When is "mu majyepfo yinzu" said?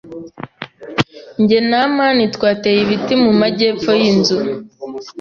3.23-4.37